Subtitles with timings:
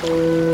[0.00, 0.47] Thank you.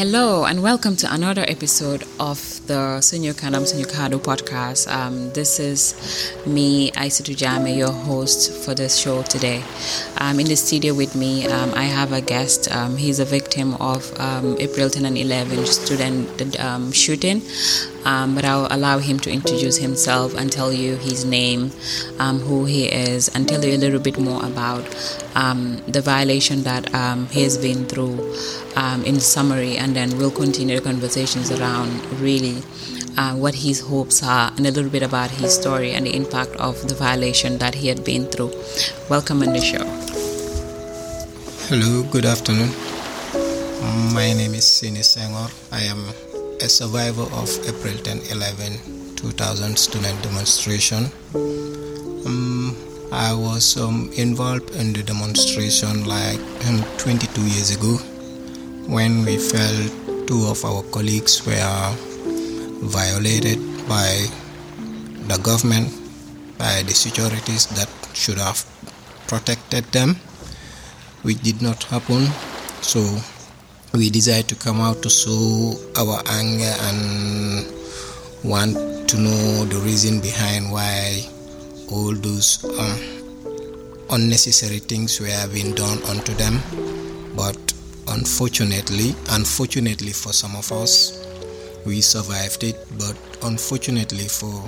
[0.00, 4.90] Hello and welcome to another episode of the Sunyo Kanam Sunyo Kado podcast.
[4.90, 9.62] Um, this is me, Isatou Jame, your host for this show today.
[10.16, 12.74] Um, in the studio with me, um, I have a guest.
[12.74, 16.34] Um, he's a victim of um, April 10 and 11 student
[18.04, 21.70] um, but I'll allow him to introduce himself and tell you his name,
[22.18, 24.84] who he is, and tell you a little bit more about
[25.86, 26.88] the violation that
[27.30, 28.34] he has been through
[29.04, 32.62] in summary, and then we'll continue the conversations around really
[33.16, 36.50] uh, what his hopes are and a little bit about his story and the impact
[36.56, 38.52] of the violation that he had been through.
[39.08, 39.84] Welcome on the show.
[41.68, 42.70] Hello, good afternoon.
[44.14, 45.50] My name is Sainey Senghore.
[45.70, 46.29] I am
[46.62, 51.10] a survivor of April 10 11 2000 student demonstration.
[51.34, 52.76] Um,
[53.12, 57.96] I was um, involved in the demonstration like um, 22 years ago
[58.86, 59.92] when we felt
[60.26, 61.96] two of our colleagues were
[62.84, 64.26] violated by
[65.28, 65.88] the government,
[66.58, 68.64] by the securities that should have
[69.28, 70.16] protected them,
[71.22, 72.26] which did not happen.
[72.82, 73.00] So
[73.92, 77.66] we desire to come out to show our anger and
[78.44, 81.20] want to know the reason behind why
[81.90, 86.60] all those um, unnecessary things were being done unto them.
[87.34, 87.58] But
[88.08, 91.26] unfortunately, unfortunately for some of us,
[91.84, 92.76] we survived it.
[92.96, 94.62] But unfortunately for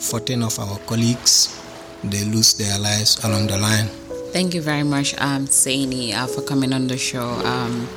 [0.00, 1.60] 14 of our colleagues,
[2.04, 3.90] they lose their lives along the line.
[4.36, 7.26] Thank you very much, um, Sainey, uh, for coming on the show.
[7.26, 7.88] Um,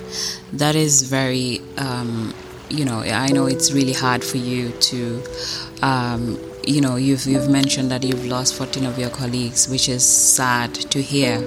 [0.54, 2.34] that is very, um,
[2.70, 5.22] you know, I know it's really hard for you to
[5.82, 10.06] um, you know you've you've mentioned that you've lost 14 of your colleagues which is
[10.06, 11.42] sad to hear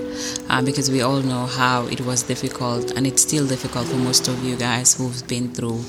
[0.51, 4.27] uh, because we all know how it was difficult and it's still difficult for most
[4.27, 5.85] of you guys who've been through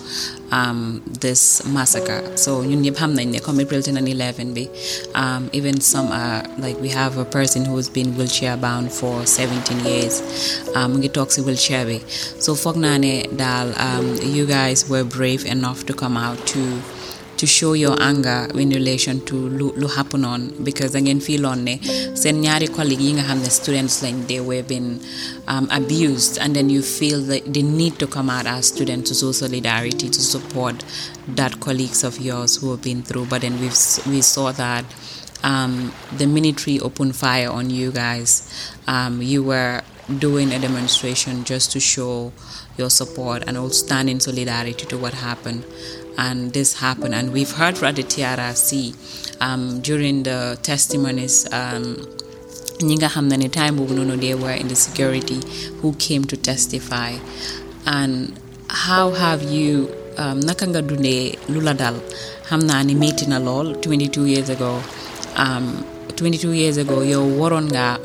[0.51, 2.21] um, this massacre.
[2.37, 4.69] So ñun ñëpp xam nañ ne comme April 10 and 11 bi
[5.15, 9.79] um, even some are like we have a person who's been wheelchair bound for 17
[9.85, 10.21] years
[10.93, 11.87] mu toog si wheelchair
[12.45, 13.73] so foog naa ne daal
[14.37, 16.61] you guys were brave enough to come out to
[17.37, 20.63] to show your anger in relation to lu, happen on.
[20.63, 21.79] Because again feel on ne
[22.15, 24.99] sen ñaari colleague yi nga students lañ they were been
[25.47, 26.37] um, abused.
[26.39, 30.09] And then you feel the, the need to come out as students to show solidarity
[30.09, 30.83] to support
[31.27, 33.25] that colleagues of yours who have been through.
[33.27, 33.67] But then we
[34.11, 34.85] we saw that
[35.43, 38.49] um, the military opened fire on you guys
[38.87, 39.81] um, you were
[40.19, 42.31] doing a demonstration just to show
[42.77, 45.63] your support and also stand in solidarity to what happened
[46.17, 47.13] and this happened.
[47.15, 51.45] And we've heard from the TRRC um, during the testimonies.
[51.53, 52.07] Um,
[52.79, 52.97] ñi
[53.51, 55.39] time boobu they were in the security
[55.81, 57.13] who came to testify
[57.85, 58.37] and
[58.67, 61.95] how have you um, naka nga dundee lu la dal
[62.85, 64.81] ni métti na lool 22 years ago
[65.35, 67.97] 22 years ago yow waroon nga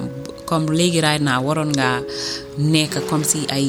[0.46, 2.00] comme léegi right now waroon nga
[2.58, 3.64] nekk comme si ay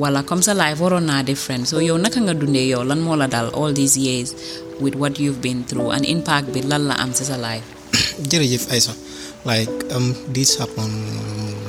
[0.00, 1.68] wala comme sa life waroon naa different.
[1.68, 4.32] So yow naka nga dundee yow lan moo la dal all these years
[4.80, 7.64] with what you've been through and impact bi lan la am si sa life.
[8.32, 8.96] Jërëjëf Aïssa
[9.44, 10.96] like um, this happened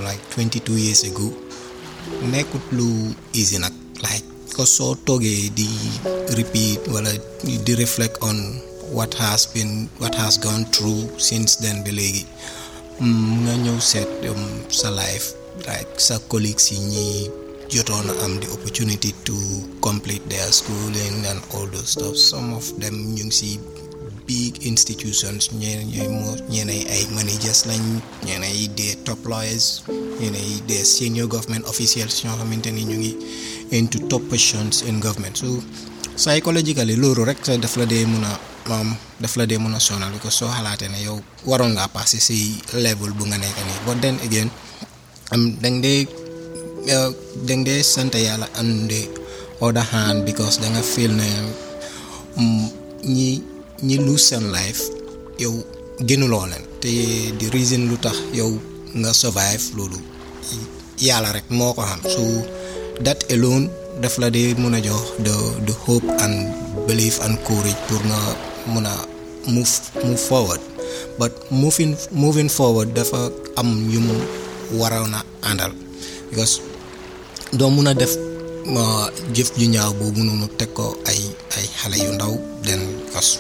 [0.08, 1.28] like 22 years ago.
[2.32, 4.24] Nekkut lu easy nag like
[4.56, 5.68] ko soo toogee di
[6.40, 7.12] repeat wala
[7.44, 8.36] di reflect on
[8.92, 12.28] what has been what has gone through since then ba léegi
[13.48, 14.10] nga ñëw seet
[14.68, 15.34] sa life
[15.68, 17.08] like sa colleagues yi ñi
[17.72, 19.36] jotoon a am the opportunity to
[19.82, 22.16] complete their schooling and all those stuff.
[22.20, 23.60] Some of them ngi si
[24.28, 27.82] big institutions ay managers lañ
[28.28, 29.84] ñeneen yi des top lawyers
[30.20, 33.14] ñeneen yi des senior government officials ñoo xamante ñu ngi
[33.72, 35.36] into top positions in government.
[35.40, 35.64] So
[36.20, 38.36] psychologically loolu rek sa daf la dee mun a
[38.68, 41.18] maam daf la dee mun sonal because soo xalaatee ne yow
[41.48, 44.50] waroon ngaa passé si level bu nga nekk nii but then again
[45.32, 46.06] am dang dee
[47.48, 49.02] dang dee sant yàlla on the
[49.62, 51.30] other hand because da nga feel ne
[53.16, 53.30] ñi
[53.88, 54.82] ñi lose seen life
[55.44, 55.54] yow
[56.08, 56.92] gënuloo leen te
[57.40, 58.52] the reason lu tax yow
[59.00, 60.00] nga survive loolu
[61.08, 62.24] yàlla rek moo ko xam so
[63.06, 63.66] that alone
[64.02, 65.36] daf la dee mun jox the
[65.68, 66.36] the hope and
[66.88, 68.20] belief and courage pour nga
[68.74, 68.88] mun
[69.48, 69.70] move
[70.06, 70.62] move forward.
[71.18, 74.16] But moving moving forward dafa am yu mu
[74.80, 75.74] waroon a àndal
[76.30, 76.62] because
[77.52, 78.16] doo mun a def
[78.74, 78.84] ma
[79.36, 81.20] jëf ju ñaaw boobu noonu teg ko ay
[81.58, 82.34] ay xale yu ndaw
[82.66, 82.82] den
[83.12, 83.40] cause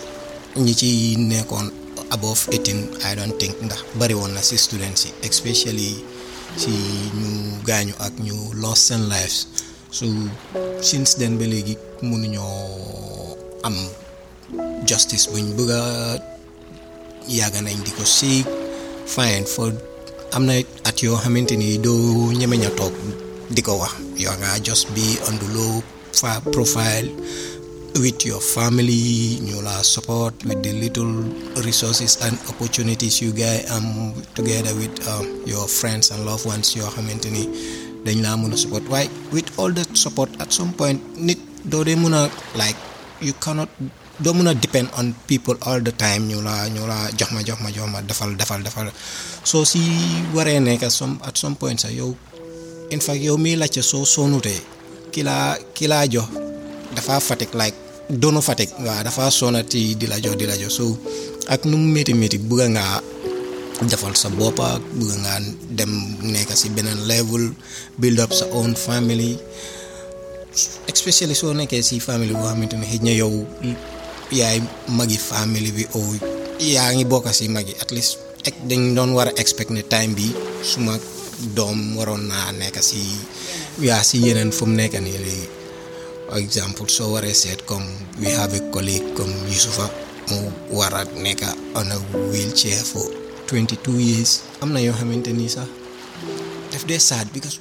[0.63, 1.68] ñi ci nekkoon
[2.12, 6.04] above 18 I don't think ndax bari woon na si students especially
[6.60, 6.72] si
[7.19, 7.30] ñu
[7.63, 9.48] gaañu ak ñu lost seen lives.
[9.92, 10.04] So
[10.84, 13.75] since then ba léegi mënuñoo am
[14.88, 15.81] justice buñ bëgg a
[17.31, 18.48] yàgg nañ di ko seek
[19.08, 19.72] fine for
[20.36, 20.54] am na
[20.84, 22.68] at yoo xamante ni doo ñemeñ
[23.56, 23.83] di ko
[24.15, 25.83] yoo nga just be on the low
[26.56, 27.07] profile
[28.00, 31.12] with your family ñu la support with the little
[31.68, 36.88] resources and opportunities you get am together with um, your friends and loved ones yoo
[36.95, 37.44] xamante ni
[38.06, 38.83] dañ laa mën a support.
[38.89, 41.38] Waaye with all that support at some point nit
[42.56, 42.77] like
[43.21, 43.69] you cannot
[44.24, 46.27] doo mën depend on people all the time.
[46.31, 48.88] Ñu la ñu la jox ma jox ma jox ma defal defal defal.
[50.68, 52.15] Nekk some at some point sax yow
[52.94, 54.60] in fact yow mii laajte soo soonutee
[55.12, 56.28] ki laa ki laa jox
[56.96, 57.78] dafa fatik like
[58.22, 60.86] doonu fatik waaw dafa sonati di la jox di la jox so
[61.54, 63.00] ak nu mu métti métti bëgg ngaa
[63.90, 65.40] defal sa boppa bëgg ngaa
[65.74, 65.92] dem
[66.22, 67.50] nekk si beneen level
[67.98, 69.34] build up sa own family.
[70.86, 73.34] Especially soo nekkee si family boo xamante ne xëj na yow
[74.30, 74.60] yaay
[74.94, 76.02] magi family bi o
[76.62, 77.74] yaa ngi bokk si magi.
[77.82, 80.30] At least ek dañ doon war a expect ne time bi
[80.62, 80.98] suma
[81.56, 83.02] doom waroon naa nekk si
[83.88, 84.78] yaa si yeneen fu mu
[87.66, 87.90] comme
[88.22, 89.90] we have a colleague comme Yusufa
[90.30, 90.52] mu
[91.76, 91.98] on a
[92.32, 93.04] wheelchair for
[93.48, 94.44] 22 years.
[94.62, 95.68] Am na yoo xamante nii sax
[96.72, 97.60] daf dee sad because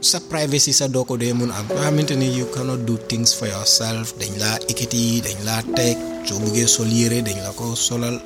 [0.00, 1.66] sa privacy sa doo ko dee mun am.
[1.72, 5.96] Yoo xamante you cannot do things for yourself dañ laa ekkiti dañ laa teg
[6.28, 8.20] soo buggee sol yére dañ la ko solal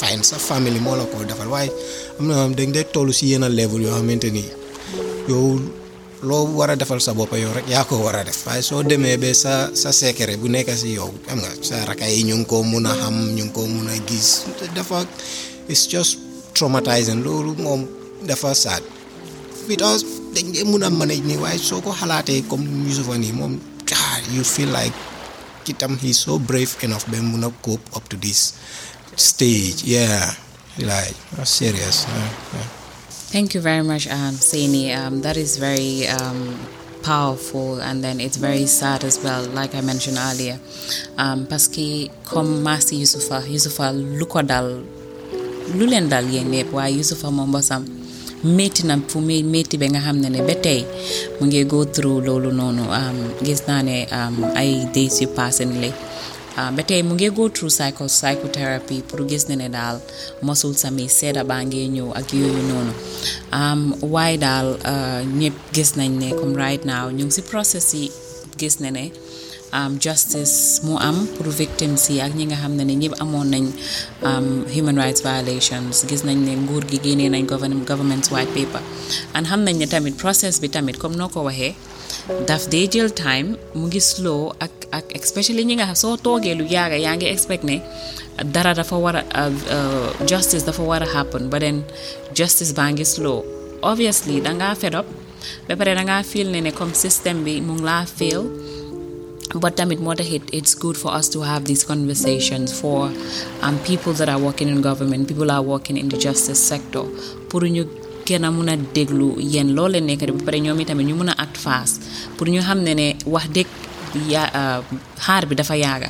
[0.00, 0.22] fine.
[0.26, 1.70] Sa famille moo la ko defal waaye
[2.18, 4.44] am na dañ dee toll si yenn level yoo xamante ni.
[5.28, 5.60] Yow
[6.22, 8.46] loo war a defal sa bopp yow rek yaa ko war a def.
[8.46, 12.06] Waaye soo demee ba sa sa secret bu nekk si yow xam nga sa raka
[12.08, 14.44] yi ñu ngi ko mun a xam ñu ngi gis.
[14.74, 15.06] Dafa
[15.68, 16.18] it's just
[16.54, 17.22] traumatizing.
[17.24, 17.86] Loolu moom
[18.26, 18.82] dafa sad.
[19.68, 20.04] Because
[20.34, 23.54] dañ dee mun a manage nii waaye soo ko xalaatee comme Yusufa nii moom
[23.94, 24.92] ah you feel like
[25.64, 28.54] kitam he's so brave enough ba mun a cope up to this
[29.16, 30.34] stage yeah
[30.78, 31.14] like
[31.44, 32.68] serious yeah, yeah.
[33.34, 34.94] Thank you very much, um, Sainey.
[34.94, 36.54] Um, that is very um,
[37.02, 40.60] powerful, and then it's very sad as well, like I mentioned earlier.
[41.18, 41.66] Um, parce
[42.62, 44.86] Masi Yusufa, Yusufa lu ko dal
[45.74, 47.50] ñëpp waaye Yusufa moom
[48.44, 52.84] métti na fu muy métti ba nga xam ne go through loolu noonu
[53.42, 54.06] gis naa ne
[54.54, 55.64] ay days yu passé
[56.56, 59.96] ba tey mu ngi go through psycho psychotherapy pour gis ne ne daal
[60.42, 62.92] mosul sami sedda baa ngee ñëw ak yooyu noonu
[64.14, 64.68] waaye daal
[65.40, 68.06] ñëpp gis nañ ne comme right now ñu ngi si process yi
[68.60, 69.04] gis ne ne
[69.98, 73.64] justice mu am pour victims yi ak ñi nga xam ne ne ñëpp amoon nañ
[74.74, 76.06] human rights violations.
[76.08, 77.44] Gis nañ ne nguur gi génnee nañ
[77.90, 78.82] government's white paper.
[79.34, 81.74] And xam nañ ne tamit process bi tamit comme noo ko waxee
[82.48, 86.54] daf dee jël time mu ngi slow ak ak especially ñi nga xam soo toogee
[86.58, 87.76] lu yaaga yaa ngi expect ne
[88.54, 89.44] dara dafa war a
[90.30, 91.84] justice dafa war a happen but then
[92.38, 93.38] justice baa ngi slow.
[93.90, 95.06] Obviously dangaa fed up
[95.68, 98.42] ba pare dangaa feel ne ne comme système bi mu ngi laa fail
[99.62, 103.00] but tamit moo tax it it's good for us to have these conversations for
[103.64, 107.04] um, people that are working in government people are working in the justice sector
[107.50, 107.84] pour ñu
[108.44, 112.02] a mun déglu yéen loolu leen nekk ba pare ñoom itamit ñu mun act fast
[112.36, 113.68] pour ñu xam ne wax dëgg
[114.28, 114.42] ya
[115.24, 116.08] xaar bi dafa yaaga.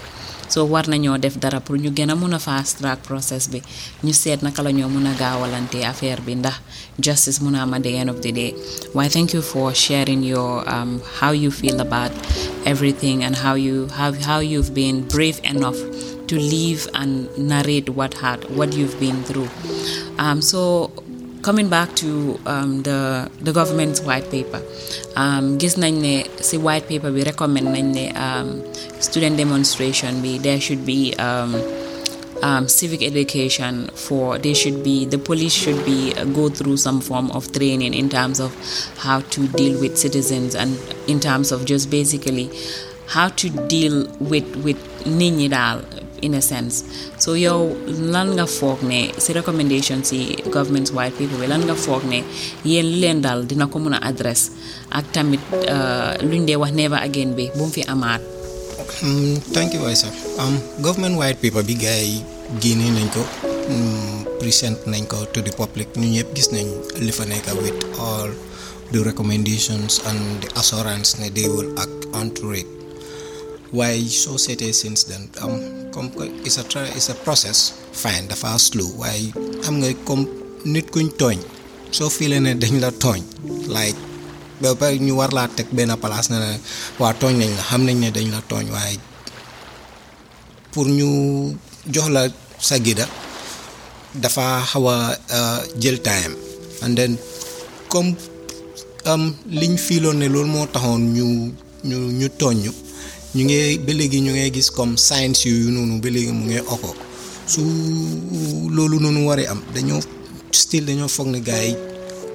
[0.48, 3.60] So war nañoo def dara pour ñu gën a fast track process bi.
[4.04, 6.60] Ñu seet naka la ñoo mun a gaawalante affaire bi ndax
[7.00, 8.52] justice mun a am the end of the day.
[8.92, 12.12] Why thank you for sharing your um, how you feel about
[12.66, 15.76] everything and how you how, how you've been brave enough
[16.28, 19.48] to live and narrate what had what you've been through.
[20.18, 20.90] Um, so
[21.44, 24.60] coming back to um, the the government's white paper
[25.22, 26.14] um, gis nañ ne
[26.66, 28.48] white paper bi recommend nañ ne um,
[29.06, 31.52] student demonstration bi there should be um,
[32.48, 33.74] um, civic education
[34.06, 37.92] for they should be the police should be uh, go through some form of training
[38.02, 38.50] in terms of
[39.06, 40.72] how to deal with citizens and
[41.06, 42.48] in terms of just basically
[43.06, 43.96] how to deal
[44.32, 44.80] with with
[45.50, 45.80] daal
[46.24, 46.82] in a sense.
[47.20, 47.68] So yow
[48.14, 52.24] lan nga foog ne si recommendation si government's white paper bi lan nga foog ne
[52.64, 55.42] yéen li leen daal dina ko mun a ak tamit
[56.24, 58.22] luñ dee wax never again bi bu mu fi amaat.
[59.54, 60.08] Thank you Aïssa.
[60.38, 62.18] Um, government white paper bi gars yi
[62.62, 63.22] génne nañ ko
[64.40, 65.88] present nañ ko to the public.
[65.98, 66.66] Ñu ñëpp gis nañ
[67.04, 68.30] li fa nekk with all
[68.92, 72.68] the recommendations and the assurance that they will act onto it.
[73.74, 75.26] Why so seetee since then.
[75.42, 76.14] Um, comme
[76.46, 76.64] it's a
[76.94, 77.74] it's a process.
[77.90, 79.34] Fine dafa slow waaye
[79.66, 80.30] xam nga comme
[80.64, 81.38] nit kuñ tooñ.
[81.90, 83.18] Soo filee ne dañ la tooñ.
[83.66, 83.98] Like
[84.62, 86.50] ba pare ñu war laa teg benn place ne ne
[87.02, 88.70] waa tooñ nañ la xam nañ ne dañ la tooñ.
[88.70, 88.98] Waaye
[90.72, 91.08] pour ñu
[91.94, 92.22] jox la
[92.62, 93.06] sa gida
[94.14, 94.96] dafa xaw a
[95.82, 96.34] jël time.
[96.82, 97.18] And then
[97.90, 98.14] comme
[99.50, 101.26] liñ fiiloon ne loolu moo taxoon ñu
[101.88, 102.83] ñu ñu tooñ
[103.34, 106.62] ñu ngi ba léegi ñu ngay gis comme science yooyu noonu ba léegi mu ngay
[106.74, 106.94] oko
[107.46, 107.60] su
[108.70, 110.00] loolu noonu waree am dañoo
[110.52, 111.74] still dañoo foog ne gars yi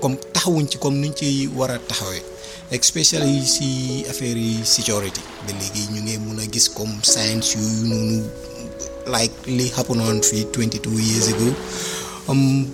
[0.02, 2.24] comme taxawuñ ci comme nuñ ci war a taxawee
[2.72, 5.22] especially si affaire yi security.
[5.46, 8.18] Ba léegi ñu ngi mun a gis comme science yooyu noonu
[9.08, 11.50] like li happen on fii 22 years ago.
[12.28, 12.68] Um,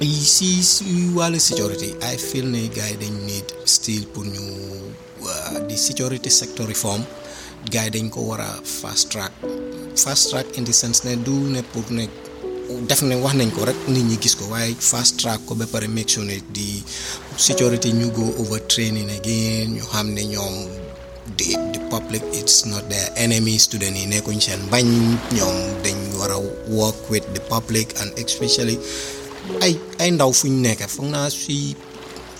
[0.00, 0.84] si si
[1.14, 4.40] wàllu security I feel ne gars yi dañ need still pour ñu
[5.52, 7.04] Uh, di security sector reform
[7.68, 9.32] gars yi dañ ko war a fast track.
[10.00, 12.08] Fast track in the sense ne du ne pour ne
[12.88, 15.66] def ne wax nañ ko rek nit ñi gis ko waaye fast track ko ba
[15.68, 16.80] pare make sure ne di
[17.36, 20.54] security ñu go over training again ñu xam ne ñoom
[21.36, 24.88] the the public it's not their enemy student yi nekkuñ seen bañ
[25.36, 26.40] ñoom dañ war a
[26.72, 28.78] work with the public and especially
[29.60, 31.76] ay ay ndaw fu ñu nekk foog naa si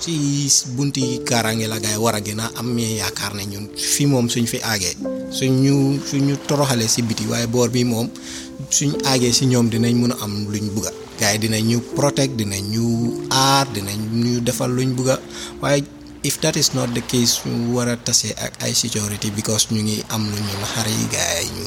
[0.03, 4.27] si bunti kaaraange la gaay war a gën a am yaakaar ne ñun fii moom
[4.33, 4.95] suñ fi aagee
[5.39, 5.75] suñ ñu
[6.09, 8.09] suñ ñu toroxalee si biti waaye boor bi moom
[8.71, 10.91] suñ aagee si ñoom dinañ mën a am luñ bugga.
[11.21, 12.85] Gaay dinañ ñu protect dinañ ñu
[13.31, 15.17] aar dinañ ñu defal luñ bugga.
[15.63, 15.85] Waaye
[16.29, 17.97] if that is not the case ñu war a
[18.47, 21.67] ak ay security because ñu ngi am lu ñu naxari gaay ñu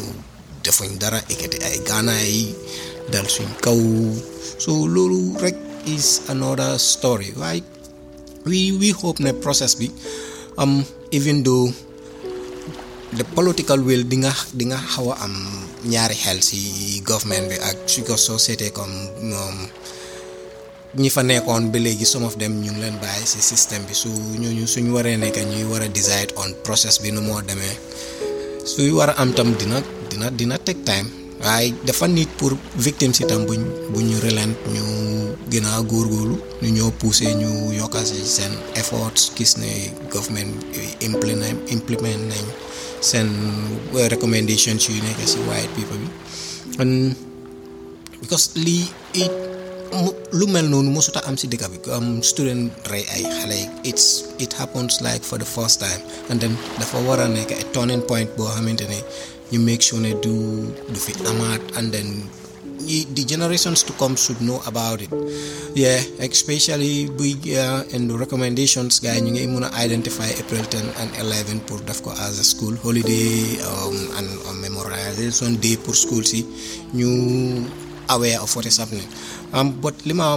[0.65, 2.35] defuñ dara ekkati ay gaanaay
[3.11, 3.79] dal suñ kaw.
[4.63, 7.61] So loolu rek is another story waaye
[8.45, 9.89] we we hope ne process bi
[10.57, 11.67] um even though
[13.17, 15.35] the political will di nga di nga xaw a am
[15.85, 16.59] ñaari xel si
[17.01, 18.95] government bi ak su ko seetee comme
[20.95, 23.91] ñi fa nekkoon ba léegi some of them ñu ngi leen bàyyi si système bi.
[23.93, 24.07] Su
[24.41, 27.75] ñooñu suñ waree nekk ñuy war a decide on process bi nu moo demee.
[28.63, 33.19] Suy war a am tam dina dina dina take time waaye dafa nit pour victimes
[33.19, 33.61] itam buñ
[33.91, 34.83] bu ñu relent ñu
[35.51, 40.53] gën a góorgóorlu ñu ñoo pousser ñu yokka si seen efforts gis ne government
[41.07, 42.45] implement implement nañ
[43.01, 43.27] seen
[43.95, 46.09] euh, recommendations yu nekk si white paper bi.
[48.21, 49.31] Because lii it
[50.33, 51.77] lu mel noonu mosuta am si dëkk bi.
[51.93, 56.01] Am student rey ay xale it's it happens like for the first time.
[56.29, 58.99] And then dafa war a nekk a turning point boo xamante ne
[59.51, 60.33] ñu make sure ne do
[60.91, 62.29] du fi amaat and then
[63.15, 65.09] the generations to come should know about it.
[65.73, 67.53] Yeah especially we bu
[67.95, 72.39] in the recommendations yi ñu ngi mën identify April 10 and 11 pour def as
[72.39, 73.57] a school holiday
[74.17, 74.27] and
[74.61, 76.43] memorialization day pour school si
[76.93, 77.09] ñu
[78.09, 79.07] aware of what is happening.
[79.53, 80.35] Um, but li ma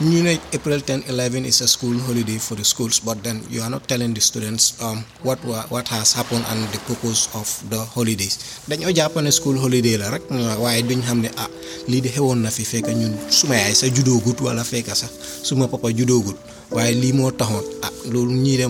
[0.00, 0.24] ñu
[0.56, 3.84] April 10 11 is a school holiday for the schools but then you are not
[3.86, 8.40] telling the students um, what what has happened and the purpose of the holidays.
[8.68, 10.24] Then dañoo jàpp ne school holiday la rek
[10.58, 11.48] waaye duñ xam ne ah
[11.88, 15.12] lii de xewoon na fi fekk ñun suma yaay sa judoogut wala fekk sax
[15.44, 16.36] suma papa judoogut
[16.70, 18.66] waaye lii moo taxoon ah loolu ñii de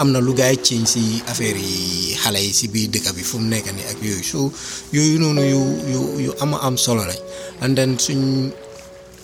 [0.00, 3.68] am na lu gaay ciñ si affaire yi si biir dëkk bi fu mu nekk
[3.68, 4.24] ak yooyu.
[4.24, 4.50] So
[4.92, 5.60] yooyu noonu yu
[5.92, 7.04] yu yu ama am solo
[7.60, 8.50] and then suñ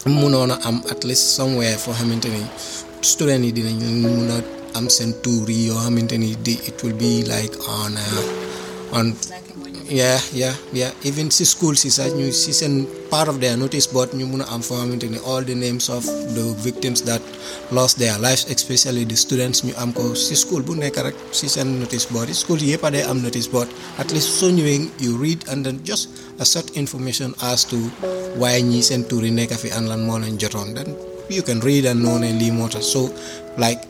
[0.04, 2.42] mënoon am at least somewhere foo xamante ni
[3.00, 4.38] student yi dinañ mun a
[4.78, 9.06] am seen tour yi yoo xamante ni it will be like on uh, on
[9.88, 10.90] yeah yeah yeah.
[11.06, 14.42] Even si school si sax ñu si seen part of their notice board ñu mun
[14.42, 16.04] a am foo xamante all the names of
[16.36, 17.22] the victims that
[17.70, 20.14] lost their lives especially the students ñu am ko.
[20.14, 23.22] Si school bu nekk rek si seen notice board yi school yëpp a day am
[23.22, 23.68] notice board.
[23.98, 27.78] At least soo ñëwee you read and then just a short information as to
[28.42, 30.38] waaye ñii seen tur yi nekk fi an lan moo leen
[30.74, 30.94] then
[31.28, 32.52] you can read and know ne lii
[32.82, 33.10] so
[33.58, 33.82] like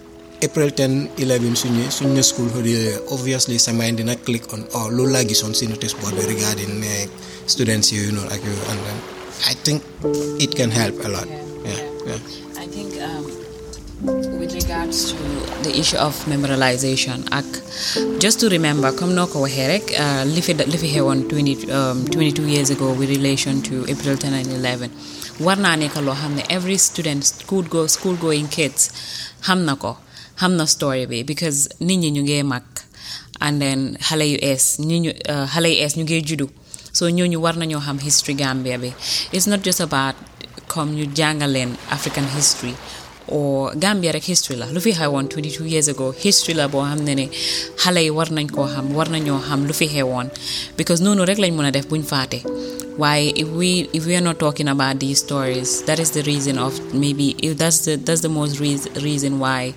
[0.47, 5.13] April 10 11 suñu suñu school holiday obviously sa mind dina click on oh loolu
[5.17, 6.93] laa gisoon si notice board bi regarding ne
[7.55, 8.99] students yooyu noonu ak yooyu and then
[9.51, 9.83] I think
[10.45, 11.29] it can help a lot.
[11.71, 12.21] Yeah yeah
[12.65, 13.25] I think um,
[14.41, 15.25] with regards to
[15.67, 17.49] the issue of memorialization ak
[18.25, 19.85] just to remember comme noo ko waxee rek
[20.35, 24.41] li fi li fi xewoon 20 um, 22 years ago with relation to April 10
[24.41, 24.91] and 11
[25.47, 28.91] war naa nekk loo xam ne every student school go school going kids
[29.49, 29.93] xam na ko
[30.41, 32.65] xam na story bi because nit ñi ñu ngee mag
[33.41, 35.89] and then xale yu ees ñi ñu uh, xale yu
[36.39, 36.49] ñu
[36.97, 38.91] so ñooñu war nañoo xam history Gambia bi.
[39.33, 40.15] It's not just about
[40.67, 41.55] comme ñu jàngal
[41.91, 42.75] African history
[43.29, 44.67] or Gambia rek history la.
[44.73, 47.27] Lu fi xewoon 22 years ago history la boo xam ne ne
[47.83, 50.31] xale yi war nañ koo xam war nañoo xam lu fi xewoon.
[50.79, 52.39] Because noonu rek lañ mën def buñ faate
[52.97, 56.59] why if we if we are not talking about these stories that is the reason
[56.59, 59.75] of maybe if that's the that's the most reason reason why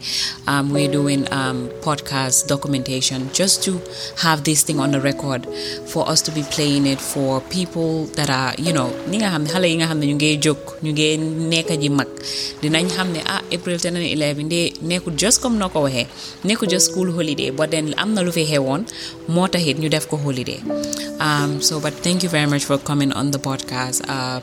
[0.48, 3.82] um, we're doing um, podcast documentation just to
[4.24, 5.46] have this thing on the record
[5.92, 9.44] for us to be playing it for people that are you know ñi nga xam
[9.44, 10.92] ne xale yi nga xam ne ñu ngee jóg ñu
[11.52, 12.08] nekk ji mag
[12.62, 12.88] dinañ
[13.28, 16.08] ah April 10 and 11 de nekkul just comme noo ko waxee
[16.48, 18.82] nekkul just school holiday but then am na lu fi xewoon
[19.36, 20.60] moo taxit ñu def ko holiday.
[21.20, 24.04] Um, so but thank you very much for coming on the podcast.
[24.08, 24.42] Uh,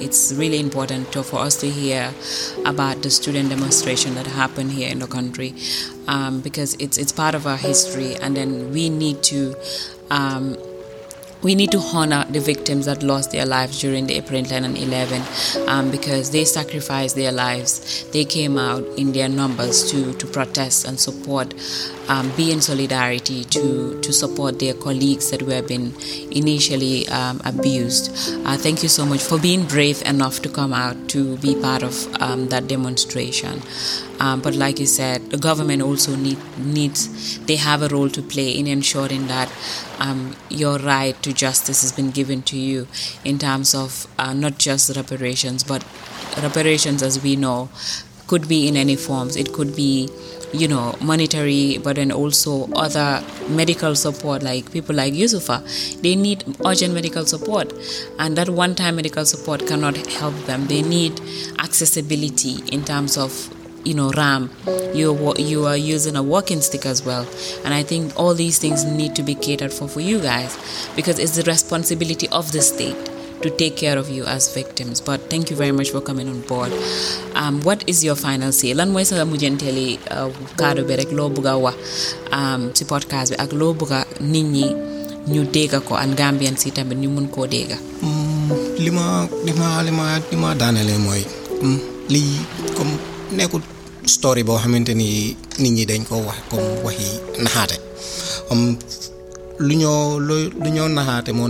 [0.00, 2.12] it's really important to, for us to hear
[2.64, 5.54] about the student demonstration that happened here in the country
[6.06, 9.54] um, because it's it's part of our history, and then we need to.
[10.10, 10.56] Um,
[11.42, 14.76] we need to honor the victims that lost their lives during the April 10 and
[14.76, 15.22] 11
[15.68, 18.04] um, because they sacrificed their lives.
[18.10, 21.54] They came out in their numbers to, to protest and support,
[22.08, 25.94] um, be in solidarity to, to support their colleagues that were being
[26.32, 28.10] initially um, abused.
[28.44, 31.84] Uh, thank you so much for being brave enough to come out to be part
[31.84, 33.62] of um, that demonstration.
[34.18, 38.22] Um, but like you said, the government also need, needs, they have a role to
[38.22, 39.48] play in ensuring that
[39.98, 42.86] um, your right to justice has been given to you
[43.24, 45.84] in terms of uh, not just reparations, but
[46.42, 47.68] reparations, as we know,
[48.26, 49.36] could be in any forms.
[49.36, 50.08] It could be,
[50.52, 56.00] you know, monetary, but then also other medical support, like people like Yusufa.
[56.02, 57.72] They need urgent medical support,
[58.18, 60.66] and that one time medical support cannot help them.
[60.66, 61.20] They need
[61.58, 64.50] accessibility in terms of you know ram
[64.94, 67.26] you you are using a walking stick as well.
[67.64, 70.56] And i think all these things need to be catered for for you guys
[70.96, 72.96] because it's the responsibility of the state
[73.42, 75.00] to take care of you as victims.
[75.00, 76.72] But thank you very much for coming on board.
[77.34, 78.74] Um, what is your final say?
[78.74, 78.94] Lan uh,
[81.28, 81.76] bëgg a wax
[82.32, 83.52] um, ci podcast ak
[84.20, 84.66] ñi
[85.28, 87.76] ñu dégg ko ak Gambian si tamit ñu mun koo dégg.
[88.02, 88.48] Mm,
[88.84, 91.22] li ma li ma li ma li ma daanelee mooy
[91.62, 92.34] mm, lii
[92.76, 93.60] comme nekkul
[94.08, 97.08] story boo xamante ni nit ñi dañ ko wax comme waxi
[97.44, 97.76] naxaate.
[98.48, 98.78] Comme
[99.58, 100.68] lu ñoo loo lu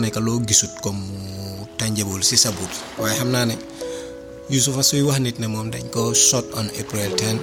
[0.02, 1.02] nekk loo gisut comme
[1.78, 3.54] tangible si sa but waaye xam naa ne
[4.50, 7.36] Yusufa suy wax nit ne moom dañ ko shot on April 10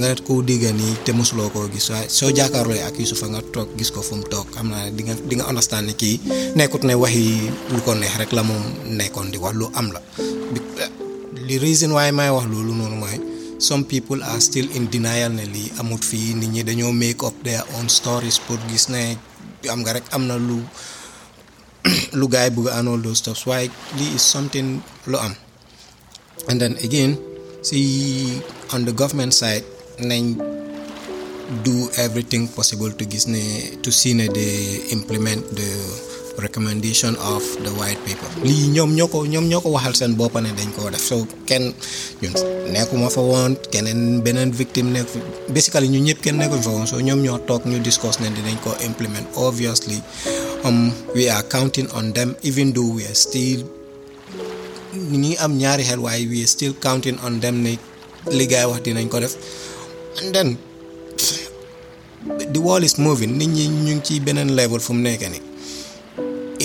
[0.00, 1.90] nga ko dégga nii te mosuloo koo gis.
[1.92, 2.30] Waaye soo
[2.88, 4.48] ak Yusufa nga toog gis ko fu mu toog
[4.96, 6.16] di nga di nga understand ne kii
[6.58, 7.24] ne waxi
[7.70, 8.64] lu ko neex rek la moom
[8.98, 10.00] nekkoon di wax am la
[11.46, 13.16] li reason why may wax loolu noonu mooy
[13.58, 17.34] some people are still in denial ne lii amut fii nit ñi dañoo make up
[17.46, 19.16] their own stories pour gis ne
[19.72, 20.58] am nga rek am na lu
[22.18, 23.38] lu gaay bëgg and all those stuff.
[23.46, 25.34] Waaye lii is something lu am.
[26.50, 27.16] And then again
[27.62, 27.78] si
[28.74, 29.64] on the government side
[30.02, 30.34] nañ
[31.62, 33.42] do everything possible to gis ne
[33.82, 35.70] to see ne they implement the
[36.38, 38.28] recommendation of the white paper.
[38.44, 41.00] Lii ñoom ñoo ko ñoom ñoo ko waxal seen bopp ne dañ koo def.
[41.00, 41.72] So kenn
[42.22, 42.32] ñun
[42.72, 45.08] nekkuma fa woon keneen beneen victime nekk
[45.48, 46.86] basically ñu ñëpp kenn nekkuñ fa woon.
[46.86, 49.26] So ñoom ñoo toog ñu discuss ne dinañ ko implement.
[49.36, 50.02] Obviously
[50.64, 53.64] um we are counting on them even though we are still
[54.96, 57.78] ngi am ñaari xel waaye we are still counting on them ne
[58.38, 59.34] liggéey wax dinañ ko def.
[60.20, 60.48] And then
[62.52, 63.36] the world is moving.
[63.38, 65.45] Nit ñi ñu ngi ci beneen level fu mu nekk nii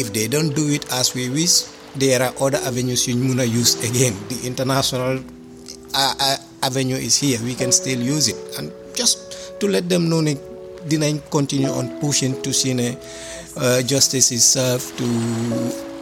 [0.01, 3.43] if they don't do it as we wish there are other avenues you mun a
[3.43, 4.15] use again.
[4.29, 5.19] The international
[5.93, 7.39] uh, uh, avenue is here.
[7.43, 8.39] We can still use it.
[8.57, 10.23] And just to let them know
[10.87, 12.73] dinañ continue on pushing to see
[13.57, 15.05] uh, justice is served to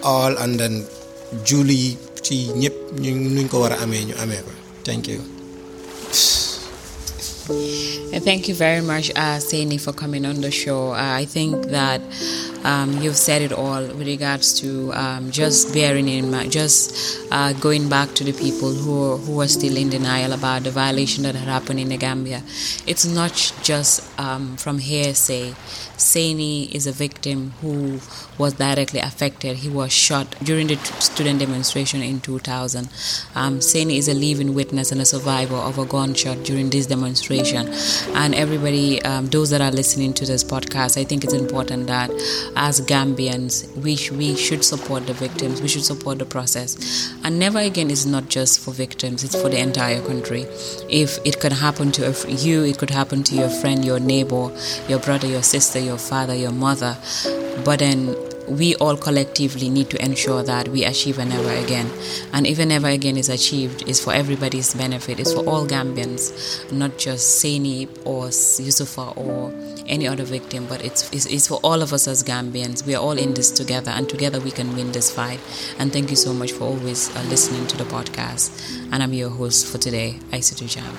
[0.04, 0.86] all and then
[3.50, 3.68] ko
[4.84, 5.20] thank you.
[8.20, 10.92] Thank you very much, uh, Sainey, for coming on the show.
[10.92, 12.02] Uh, I think that
[12.64, 17.54] um, you've said it all with regards to um, just bearing in mind, just uh,
[17.54, 21.36] going back to the people who who are still in denial about the violation that
[21.36, 22.42] had happened in the Gambia.
[22.86, 25.54] It's not just um, from hearsay.
[26.00, 28.00] Sainey is a victim who
[28.38, 29.58] was directly affected.
[29.58, 32.88] He was shot during the student demonstration in 2000.
[33.36, 37.68] Um, Sainey is a living witness and a survivor of a gunshot during this demonstration.
[38.16, 42.10] And everybody, um, those that are listening to this podcast, I think it's important that
[42.56, 47.12] as Gambians, we, we should support the victims, we should support the process.
[47.24, 50.42] And never again is not just for victims, it's for the entire country.
[50.90, 54.52] If it could happen to you, it could happen to your friend, your neighbor,
[54.88, 56.98] your brother, your sister, your father, your mother.
[57.64, 58.16] But then
[58.50, 61.90] we all collectively need to ensure that we achieve a never again.
[62.34, 65.20] And if a never again is achieved, it's for everybody's benefit.
[65.20, 69.54] It's for all Gambians, not just Sainey or Yusufa or
[69.88, 72.86] any other victim, but it's, it's, it's, for all of us as Gambians.
[72.86, 75.40] We are all in this together, and together we can win this fight.
[75.80, 78.52] And thank you so much for always uh, listening to the podcast.
[78.92, 80.98] And I'm your host for today, Isatou Jam.